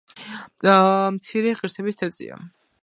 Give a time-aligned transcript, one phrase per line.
[1.17, 2.45] მცირე ღირსების თევზია.